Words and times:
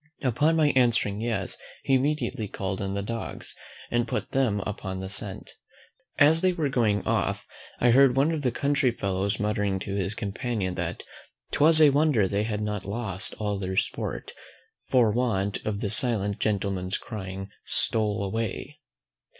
Upon 0.23 0.55
my 0.55 0.69
answering 0.75 1.21
yes, 1.21 1.59
he 1.83 1.93
immediately 1.93 2.47
called 2.47 2.81
in 2.81 2.95
the 2.95 3.03
dogs, 3.03 3.55
and 3.91 4.07
put 4.07 4.31
them 4.31 4.59
upon 4.61 4.99
the 4.99 5.09
scent. 5.09 5.51
As 6.17 6.41
they 6.41 6.53
were 6.53 6.69
going 6.69 7.03
off, 7.05 7.45
I 7.79 7.91
heard 7.91 8.15
one 8.15 8.31
of 8.31 8.41
the 8.41 8.49
country 8.49 8.89
fellows 8.89 9.39
muttering 9.39 9.77
to 9.81 9.93
his 9.93 10.15
companion, 10.15 10.73
that 10.73 11.03
'twas 11.51 11.79
a 11.79 11.91
wonder 11.91 12.27
they 12.27 12.45
had 12.45 12.63
not 12.63 12.83
lost 12.83 13.35
all 13.35 13.59
their 13.59 13.77
sport, 13.77 14.33
for 14.89 15.11
want 15.11 15.63
of 15.67 15.81
the 15.81 15.89
silent 15.91 16.39
gentleman's 16.39 16.97
crying 16.97 17.51
STOLE 17.65 18.23
AWAY. 18.23 18.79